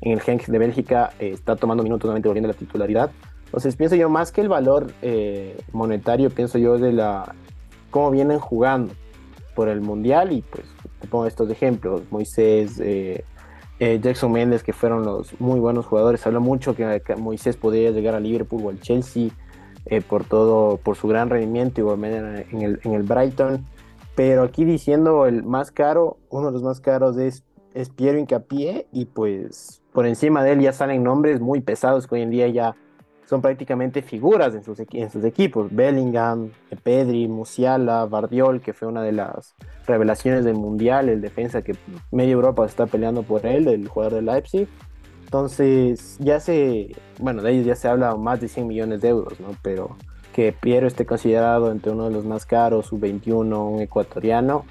en 0.00 0.12
el 0.12 0.20
Genk 0.20 0.46
de 0.46 0.58
Bélgica, 0.58 1.12
eh, 1.18 1.30
está 1.30 1.56
tomando 1.56 1.82
minutos 1.82 2.06
nuevamente 2.06 2.28
volviendo 2.28 2.48
a 2.48 2.52
la 2.52 2.58
titularidad. 2.58 3.10
Entonces, 3.46 3.76
pienso 3.76 3.96
yo, 3.96 4.08
más 4.08 4.32
que 4.32 4.40
el 4.40 4.48
valor 4.48 4.92
eh, 5.00 5.56
monetario, 5.72 6.30
pienso 6.30 6.58
yo 6.58 6.78
de 6.78 6.92
la 6.92 7.34
cómo 7.90 8.10
vienen 8.10 8.38
jugando 8.38 8.94
por 9.54 9.68
el 9.68 9.80
Mundial. 9.80 10.32
Y 10.32 10.42
pues 10.42 10.64
te 11.00 11.06
pongo 11.06 11.26
estos 11.26 11.48
ejemplos: 11.50 12.02
Moisés. 12.10 12.80
Eh, 12.80 13.24
Jackson 13.78 14.32
Méndez, 14.32 14.62
que 14.62 14.72
fueron 14.72 15.04
los 15.04 15.38
muy 15.40 15.60
buenos 15.60 15.86
jugadores. 15.86 16.26
Habla 16.26 16.40
mucho 16.40 16.74
que, 16.74 17.02
que 17.04 17.16
Moisés 17.16 17.56
podría 17.56 17.90
llegar 17.90 18.14
a 18.14 18.20
Liverpool 18.20 18.62
o 18.64 18.70
al 18.70 18.80
Chelsea. 18.80 19.30
Eh, 19.86 20.00
por 20.00 20.24
todo, 20.24 20.78
por 20.78 20.96
su 20.96 21.08
gran 21.08 21.28
rendimiento 21.28 21.82
y 21.82 22.04
en 22.06 22.62
el, 22.62 22.80
en 22.82 22.92
el 22.94 23.02
Brighton. 23.02 23.66
Pero 24.14 24.42
aquí 24.42 24.64
diciendo 24.64 25.26
el 25.26 25.42
más 25.42 25.70
caro, 25.70 26.16
uno 26.30 26.46
de 26.46 26.52
los 26.52 26.62
más 26.62 26.80
caros 26.80 27.18
es, 27.18 27.44
es 27.74 27.90
Piero 27.90 28.18
Incapié 28.18 28.86
y 28.92 29.06
pues 29.06 29.82
por 29.92 30.06
encima 30.06 30.42
de 30.42 30.52
él 30.52 30.60
ya 30.60 30.72
salen 30.72 31.02
nombres 31.02 31.40
muy 31.40 31.60
pesados 31.60 32.06
que 32.06 32.14
hoy 32.14 32.22
en 32.22 32.30
día 32.30 32.48
ya 32.48 32.76
son 33.26 33.40
prácticamente 33.40 34.02
figuras 34.02 34.54
en 34.54 34.62
sus, 34.62 34.78
en 34.80 35.10
sus 35.10 35.24
equipos. 35.24 35.74
Bellingham, 35.74 36.50
Pedri, 36.82 37.26
Musiala, 37.28 38.04
Bardiol, 38.06 38.60
que 38.60 38.72
fue 38.72 38.88
una 38.88 39.02
de 39.02 39.12
las 39.12 39.54
revelaciones 39.86 40.44
del 40.44 40.54
Mundial, 40.54 41.08
el 41.08 41.20
defensa 41.20 41.62
que 41.62 41.76
media 42.10 42.32
Europa 42.32 42.66
está 42.66 42.86
peleando 42.86 43.22
por 43.22 43.46
él, 43.46 43.68
el 43.68 43.88
jugador 43.88 44.14
de 44.14 44.22
Leipzig. 44.22 44.68
Entonces, 45.24 46.16
ya 46.20 46.38
se, 46.38 46.94
bueno, 47.18 47.42
de 47.42 47.52
ellos 47.52 47.66
ya 47.66 47.76
se 47.76 47.88
habla 47.88 48.14
más 48.16 48.40
de 48.40 48.48
100 48.48 48.66
millones 48.66 49.00
de 49.00 49.08
euros, 49.08 49.40
¿no? 49.40 49.48
Pero 49.62 49.96
que 50.32 50.52
Piero 50.52 50.86
esté 50.86 51.06
considerado 51.06 51.70
entre 51.70 51.92
uno 51.92 52.08
de 52.08 52.10
los 52.10 52.24
más 52.24 52.44
caros, 52.44 52.86
su 52.86 52.98
21, 52.98 53.68
un 53.68 53.80
ecuatoriano, 53.80 54.64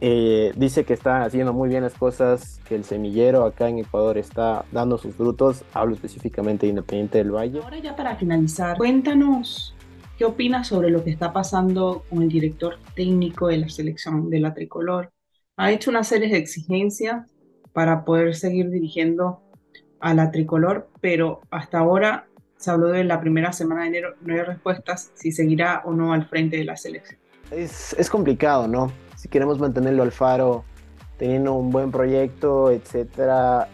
eh, 0.00 0.52
dice 0.56 0.84
que 0.84 0.94
está 0.94 1.24
haciendo 1.24 1.52
muy 1.52 1.68
bien 1.68 1.82
las 1.82 1.94
cosas, 1.94 2.60
que 2.66 2.74
el 2.74 2.84
semillero 2.84 3.44
acá 3.44 3.68
en 3.68 3.78
Ecuador 3.78 4.16
está 4.16 4.64
dando 4.72 4.96
sus 4.96 5.14
frutos. 5.14 5.62
Hablo 5.74 5.94
específicamente 5.94 6.66
de 6.66 6.70
Independiente 6.70 7.18
del 7.18 7.32
Valle. 7.32 7.60
Ahora 7.62 7.78
ya 7.78 7.94
para 7.94 8.16
finalizar, 8.16 8.78
cuéntanos 8.78 9.74
qué 10.16 10.24
opinas 10.24 10.68
sobre 10.68 10.90
lo 10.90 11.04
que 11.04 11.10
está 11.10 11.32
pasando 11.32 12.04
con 12.08 12.22
el 12.22 12.28
director 12.28 12.78
técnico 12.94 13.48
de 13.48 13.58
la 13.58 13.68
selección 13.68 14.30
de 14.30 14.40
la 14.40 14.54
tricolor. 14.54 15.12
Ha 15.56 15.70
hecho 15.70 15.90
una 15.90 16.04
serie 16.04 16.28
de 16.28 16.38
exigencias 16.38 17.26
para 17.74 18.04
poder 18.04 18.34
seguir 18.34 18.70
dirigiendo 18.70 19.42
a 20.00 20.14
la 20.14 20.30
tricolor, 20.30 20.88
pero 21.02 21.42
hasta 21.50 21.78
ahora 21.78 22.26
se 22.56 22.70
habló 22.70 22.88
de 22.88 23.04
la 23.04 23.20
primera 23.20 23.52
semana 23.52 23.82
de 23.82 23.88
enero, 23.88 24.14
no 24.22 24.34
hay 24.34 24.42
respuestas 24.42 25.10
si 25.14 25.32
seguirá 25.32 25.82
o 25.84 25.92
no 25.92 26.12
al 26.14 26.26
frente 26.26 26.56
de 26.56 26.64
la 26.64 26.76
selección. 26.76 27.18
Es, 27.50 27.94
es 27.98 28.08
complicado, 28.08 28.66
¿no? 28.68 28.90
Si 29.20 29.28
queremos 29.28 29.58
mantenerlo 29.58 30.02
al 30.02 30.12
faro, 30.12 30.64
teniendo 31.18 31.52
un 31.52 31.70
buen 31.70 31.90
proyecto, 31.90 32.70
etcétera, 32.70 33.68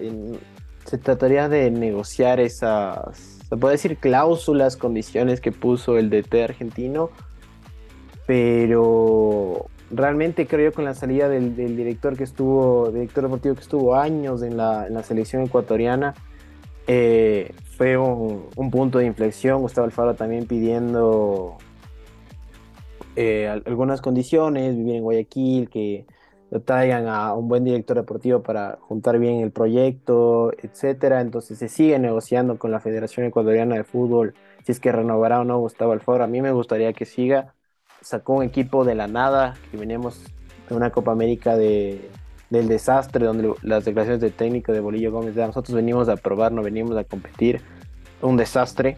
se 0.85 0.99
trataría 0.99 1.49
de 1.49 1.71
negociar 1.71 2.41
esas, 2.41 3.38
se 3.49 3.57
puede 3.57 3.75
decir 3.75 3.99
cláusulas, 3.99 4.76
condiciones 4.76 5.41
que 5.41 5.53
puso 5.53 5.99
el 5.99 6.11
DT 6.11 6.43
argentino, 6.43 7.11
pero 8.26 9.67
realmente 9.93 10.49
creo 10.49 10.71
yo 10.71 10.75
con 10.75 10.85
la 10.85 10.95
salida 10.95 11.29
del, 11.29 11.55
director 11.55 12.17
que 12.17 12.25
estuvo, 12.25 12.91
director 12.91 13.23
deportivo 13.23 13.55
que 13.55 13.61
estuvo 13.61 13.95
años 13.95 14.43
en 14.43 14.57
la, 14.57 15.00
selección 15.05 15.45
ecuatoriana, 15.45 16.15
eh, 16.88 17.55
fue 17.76 17.97
un, 17.97 18.71
punto 18.73 18.99
de 18.99 19.07
inflexión. 19.07 19.61
Gustavo 19.61 19.85
Alfaro 19.85 20.15
también 20.17 20.49
pidiendo 20.49 21.57
eh, 23.16 23.49
algunas 23.66 24.00
condiciones, 24.00 24.76
vivir 24.76 24.96
en 24.96 25.02
Guayaquil, 25.02 25.68
que 25.68 26.06
lo 26.50 26.61
traigan 26.61 27.08
a 27.08 27.35
un 27.35 27.49
buen 27.49 27.64
director 27.64 27.96
deportivo 27.96 28.42
para 28.42 28.78
juntar 28.80 29.18
bien 29.18 29.40
el 29.40 29.50
proyecto, 29.50 30.52
etcétera. 30.62 31.20
Entonces 31.20 31.58
se 31.58 31.68
sigue 31.68 31.99
negociando 31.99 32.58
con 32.58 32.70
la 32.70 32.80
Federación 32.80 33.26
Ecuatoriana 33.26 33.75
de 33.75 33.85
Fútbol 33.85 34.35
si 34.64 34.73
es 34.73 34.80
que 34.80 34.92
renovará 34.92 35.40
o 35.40 35.44
no 35.44 35.58
Gustavo 35.58 35.92
Alfaro. 35.92 36.23
A 36.25 36.28
mí 36.28 36.40
me 36.42 36.52
gustaría 36.52 36.92
que 36.92 37.04
siga 37.04 37.54
sacó 38.00 38.35
un 38.35 38.44
equipo 38.44 38.85
de 38.85 38.94
la 38.94 39.08
nada, 39.08 39.54
que 39.70 39.76
veníamos 39.76 40.23
de 40.68 40.75
una 40.76 40.90
Copa 40.90 41.12
América 41.12 41.56
de, 41.56 42.08
del 42.50 42.68
desastre, 42.68 43.25
donde 43.25 43.52
las 43.62 43.85
declaraciones 43.85 44.20
del 44.20 44.32
técnico 44.32 44.73
de 44.73 44.80
Bolillo 44.80 45.11
Gómez, 45.11 45.35
de 45.35 45.46
nosotros 45.46 45.75
venimos 45.75 46.08
a 46.08 46.16
probar, 46.16 46.52
no 46.52 46.62
venimos 46.62 46.96
a 46.96 47.04
competir, 47.04 47.62
un 48.23 48.37
desastre 48.37 48.96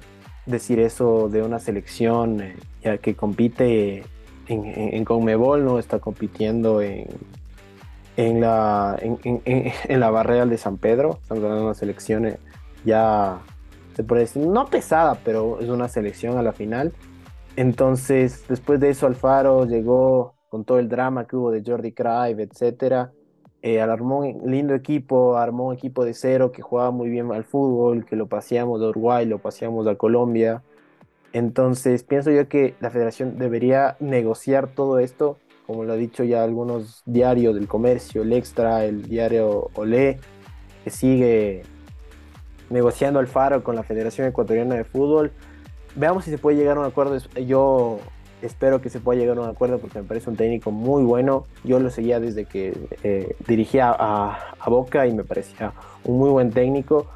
decir 0.49 0.81
eso 0.81 1.29
de 1.29 1.43
una 1.43 1.59
selección 1.59 2.41
eh, 2.41 2.57
ya 2.83 2.99
que 2.99 3.15
compite 3.15 4.05
en, 4.47 4.65
en, 4.65 5.05
Conmebol, 5.05 5.65
no 5.65 5.79
está 5.79 5.99
compitiendo 5.99 6.81
en, 6.81 7.07
en 8.17 8.41
la, 8.41 8.99
en, 9.01 9.19
en, 9.45 10.01
la 10.01 10.11
barrera 10.11 10.47
de 10.47 10.57
San 10.57 10.79
Pedro, 10.79 11.19
hablando 11.29 11.57
de 11.57 11.63
una 11.65 11.75
selección 11.75 12.27
eh, 12.27 12.39
ya, 12.85 13.41
se 13.95 14.05
puede 14.05 14.23
decir, 14.23 14.47
no 14.47 14.67
pesada, 14.67 15.19
pero 15.25 15.61
es 15.61 15.69
una 15.69 15.89
selección 15.89 16.39
a 16.39 16.43
la 16.43 16.53
final. 16.53 16.93
Entonces, 17.57 18.45
después 18.49 18.81
de 18.81 18.91
eso, 18.91 19.07
Alfaro 19.07 19.67
llegó 19.67 20.35
con 20.49 20.65
todo 20.65 20.79
el 20.79 20.89
drama 20.89 21.27
que 21.27 21.37
hubo 21.37 21.51
de 21.51 21.63
Jordi 21.65 21.93
Cruyff, 21.93 22.39
etcétera. 22.39 23.13
Eh, 23.61 23.81
armó 23.81 24.21
un 24.21 24.51
lindo 24.51 24.75
equipo, 24.75 25.37
armó 25.37 25.69
un 25.69 25.75
equipo 25.75 26.05
de 26.05 26.15
cero 26.15 26.53
que 26.53 26.63
jugaba 26.63 26.93
muy 26.93 27.09
bien 27.09 27.33
al 27.33 27.45
fútbol, 27.45 28.05
que 28.05 28.15
lo 28.15 28.27
paseamos 28.29 28.81
de 28.81 28.87
Uruguay, 28.89 29.27
lo 29.27 29.39
paseamos 29.39 29.87
a 29.89 29.97
Colombia. 29.97 30.63
Entonces, 31.33 32.05
pienso 32.05 32.31
yo 32.31 32.49
que 32.49 32.75
la 32.81 32.91
federación 32.91 33.39
debería 33.39 33.97
negociar 34.01 34.69
todo 34.69 34.99
esto, 35.01 35.39
como 35.67 35.85
lo 35.85 35.93
ha 35.93 35.97
dicho 35.97 36.25
ya 36.25 36.45
algunos 36.45 37.03
diarios 37.05 37.55
del 37.55 37.67
comercio, 37.67 38.23
el 38.23 38.33
Extra, 38.33 38.85
el 38.85 39.03
diario 39.03 39.71
Olé, 39.75 40.19
que 40.85 40.91
sigue 40.91 41.63
negociando 42.71 43.19
Alfaro 43.19 43.65
con 43.65 43.75
la 43.75 43.83
Federación 43.83 44.29
Ecuatoriana 44.29 44.77
de 44.77 44.85
Fútbol. 44.85 45.33
Veamos 45.97 46.25
si 46.25 46.31
se 46.31 46.39
puede 46.39 46.57
llegar 46.57 46.77
a 46.77 46.81
un 46.81 46.87
acuerdo. 46.87 47.19
Yo 47.47 47.99
espero 48.43 48.81
que 48.81 48.91
se 48.91 49.01
pueda 49.01 49.21
llegar 49.21 49.39
a 49.39 49.43
un 49.43 49.49
acuerdo 49.49 49.79
porque 49.79 50.01
me 50.01 50.05
parece 50.05 50.31
un 50.31 50.37
técnico 50.37 50.71
muy 50.71 51.03
bueno. 51.03 51.47
Yo 51.65 51.79
lo 51.81 51.91
seguía 51.91 52.21
desde 52.21 52.45
que 52.45 52.77
eh, 53.03 53.37
dirigía 53.47 53.95
a, 53.99 54.55
Boca 54.67 55.07
y 55.07 55.15
me 55.15 55.25
parecía 55.25 55.73
un 56.05 56.19
muy 56.19 56.31
buen 56.31 56.51
técnico. 56.51 57.07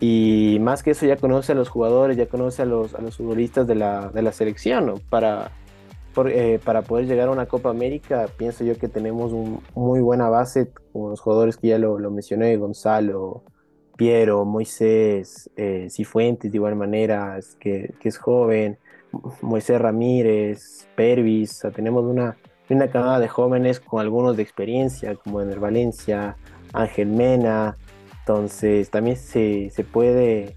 Y 0.00 0.58
más 0.60 0.82
que 0.82 0.92
eso 0.92 1.06
ya 1.06 1.16
conoce 1.16 1.52
a 1.52 1.54
los 1.54 1.68
jugadores, 1.68 2.16
ya 2.16 2.26
conoce 2.26 2.62
a 2.62 2.64
los, 2.64 2.94
a 2.94 3.00
los 3.00 3.16
futbolistas 3.16 3.66
de 3.66 3.74
la, 3.74 4.08
de 4.08 4.22
la 4.22 4.32
selección. 4.32 5.00
Para, 5.08 5.50
eh, 6.26 6.60
para 6.64 6.82
poder 6.82 7.06
llegar 7.06 7.28
a 7.28 7.32
una 7.32 7.46
Copa 7.46 7.70
América, 7.70 8.26
pienso 8.36 8.64
yo 8.64 8.76
que 8.76 8.88
tenemos 8.88 9.32
una 9.32 9.58
muy 9.74 10.00
buena 10.00 10.28
base 10.28 10.70
con 10.92 11.10
los 11.10 11.20
jugadores 11.20 11.56
que 11.56 11.68
ya 11.68 11.78
lo, 11.78 11.98
lo 11.98 12.10
mencioné, 12.10 12.56
Gonzalo, 12.56 13.42
Piero, 13.96 14.44
Moisés, 14.44 15.50
eh, 15.56 15.88
Cifuentes 15.90 16.52
de 16.52 16.56
igual 16.56 16.76
manera, 16.76 17.38
que, 17.58 17.94
que 18.00 18.08
es 18.08 18.18
joven. 18.18 18.78
Moisés 19.42 19.80
Ramírez, 19.80 20.86
Pervis, 20.94 21.62
tenemos 21.74 22.04
una, 22.04 22.36
una 22.68 22.88
camada 22.88 23.20
de 23.20 23.28
jóvenes 23.28 23.80
con 23.80 24.00
algunos 24.00 24.36
de 24.36 24.42
experiencia, 24.42 25.14
como 25.16 25.40
en 25.40 25.50
el 25.50 25.58
Valencia, 25.58 26.36
Ángel 26.72 27.08
Mena, 27.08 27.76
entonces 28.20 28.90
también 28.90 29.16
se, 29.16 29.70
puede 29.90 30.56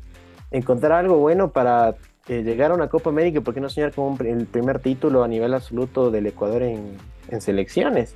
encontrar 0.52 0.92
algo 0.92 1.18
bueno 1.18 1.52
para 1.52 1.96
eh, 2.28 2.44
llegar 2.44 2.72
a 2.72 2.74
una 2.74 2.90
Copa 2.90 3.10
América, 3.10 3.42
¿por 3.42 3.54
qué 3.54 3.62
no 3.62 3.70
soñar 3.70 3.94
con 3.94 4.18
el 4.26 4.46
primer 4.46 4.80
título 4.80 5.24
a 5.24 5.28
nivel 5.28 5.54
absoluto 5.54 6.12
del 6.12 6.28
Ecuador 6.28 6.64
en, 6.64 6.98
selecciones? 7.40 8.14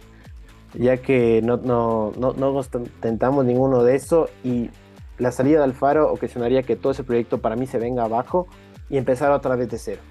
Ya 0.74 0.98
que 0.98 1.42
no, 1.42 1.56
no, 1.56 2.12
no, 2.18 2.34
no 2.34 2.62
tentamos 3.00 3.46
ninguno 3.46 3.84
de 3.84 3.96
eso 3.96 4.28
y 4.44 4.70
la 5.18 5.32
salida 5.32 5.60
de 5.60 5.64
Alfaro 5.64 6.12
ocasionaría 6.12 6.64
que 6.64 6.76
todo 6.76 6.92
ese 6.92 7.06
proyecto 7.06 7.38
para 7.38 7.56
mí 7.56 7.66
se 7.66 7.80
venga 7.80 8.04
abajo 8.04 8.48
y 8.90 8.98
empezar 8.98 9.32
otra 9.32 9.56
vez 9.56 9.70
de 9.70 9.78
cero 9.78 10.02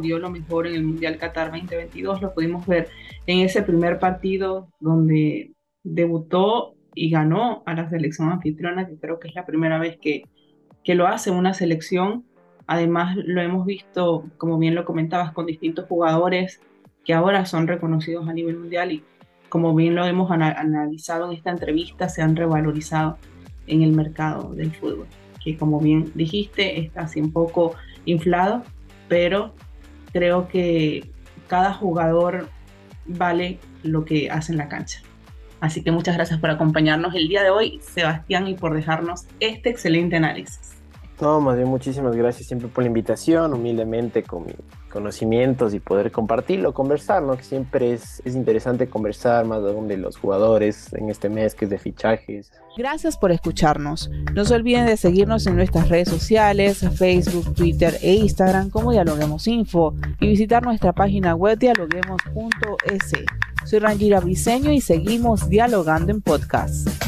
dio 0.00 0.18
lo 0.18 0.30
mejor 0.30 0.66
en 0.66 0.74
el 0.74 0.84
Mundial 0.84 1.18
Qatar 1.18 1.50
2022, 1.50 2.22
lo 2.22 2.34
pudimos 2.34 2.66
ver 2.66 2.88
en 3.26 3.40
ese 3.40 3.62
primer 3.62 3.98
partido 3.98 4.68
donde 4.80 5.52
debutó 5.82 6.74
y 6.94 7.10
ganó 7.10 7.62
a 7.66 7.74
la 7.74 7.88
selección 7.88 8.30
anfitriona, 8.30 8.86
que 8.86 8.96
creo 8.96 9.18
que 9.18 9.28
es 9.28 9.34
la 9.34 9.46
primera 9.46 9.78
vez 9.78 9.98
que, 10.00 10.22
que 10.84 10.94
lo 10.94 11.06
hace 11.06 11.30
una 11.30 11.54
selección. 11.54 12.24
Además, 12.66 13.16
lo 13.16 13.40
hemos 13.40 13.64
visto, 13.64 14.24
como 14.36 14.58
bien 14.58 14.74
lo 14.74 14.84
comentabas, 14.84 15.32
con 15.32 15.46
distintos 15.46 15.86
jugadores 15.86 16.60
que 17.04 17.14
ahora 17.14 17.46
son 17.46 17.66
reconocidos 17.66 18.28
a 18.28 18.32
nivel 18.32 18.58
mundial 18.58 18.92
y 18.92 19.02
como 19.48 19.74
bien 19.74 19.94
lo 19.94 20.04
hemos 20.04 20.30
analizado 20.30 21.30
en 21.30 21.36
esta 21.36 21.50
entrevista, 21.50 22.08
se 22.08 22.20
han 22.20 22.36
revalorizado 22.36 23.16
en 23.66 23.82
el 23.82 23.92
mercado 23.92 24.54
del 24.54 24.72
fútbol, 24.72 25.06
que 25.42 25.56
como 25.56 25.80
bien 25.80 26.12
dijiste, 26.14 26.80
está 26.80 27.02
así 27.02 27.20
un 27.20 27.32
poco 27.32 27.74
inflado, 28.04 28.62
pero 29.08 29.54
creo 30.12 30.48
que 30.48 31.10
cada 31.48 31.72
jugador 31.72 32.48
vale 33.06 33.58
lo 33.82 34.04
que 34.04 34.30
hace 34.30 34.52
en 34.52 34.58
la 34.58 34.68
cancha. 34.68 35.00
Así 35.60 35.82
que 35.82 35.90
muchas 35.90 36.14
gracias 36.14 36.38
por 36.38 36.50
acompañarnos 36.50 37.14
el 37.14 37.28
día 37.28 37.42
de 37.42 37.50
hoy, 37.50 37.80
Sebastián, 37.82 38.46
y 38.46 38.54
por 38.54 38.74
dejarnos 38.74 39.26
este 39.40 39.70
excelente 39.70 40.16
análisis. 40.16 40.77
No, 41.20 41.40
más 41.40 41.56
bien 41.56 41.68
muchísimas 41.68 42.14
gracias 42.14 42.46
siempre 42.46 42.68
por 42.68 42.84
la 42.84 42.88
invitación, 42.88 43.52
humildemente 43.52 44.22
con 44.22 44.46
mis 44.46 44.54
conocimientos 44.88 45.74
y 45.74 45.80
poder 45.80 46.12
compartirlo, 46.12 46.72
conversar, 46.72 47.22
¿no? 47.22 47.36
Que 47.36 47.42
siempre 47.42 47.92
es, 47.92 48.22
es 48.24 48.36
interesante 48.36 48.88
conversar 48.88 49.44
más 49.44 49.62
de 49.62 49.96
los 49.96 50.16
jugadores 50.16 50.92
en 50.94 51.10
este 51.10 51.28
mes 51.28 51.54
que 51.54 51.64
es 51.64 51.70
de 51.70 51.78
fichajes. 51.78 52.52
Gracias 52.76 53.16
por 53.16 53.32
escucharnos. 53.32 54.10
No 54.32 54.44
se 54.44 54.54
olviden 54.54 54.86
de 54.86 54.96
seguirnos 54.96 55.46
en 55.46 55.56
nuestras 55.56 55.88
redes 55.88 56.08
sociales, 56.08 56.84
Facebook, 56.96 57.52
Twitter 57.54 57.96
e 58.00 58.14
Instagram 58.14 58.70
como 58.70 58.92
Dialoguemos 58.92 59.46
Info 59.48 59.94
y 60.20 60.28
visitar 60.28 60.62
nuestra 60.62 60.92
página 60.92 61.34
web 61.34 61.58
dialoguemos.es. 61.58 63.12
Soy 63.64 63.78
Rangira 63.80 64.20
Briseño 64.20 64.72
y 64.72 64.80
seguimos 64.80 65.48
dialogando 65.48 66.12
en 66.12 66.22
podcast. 66.22 67.07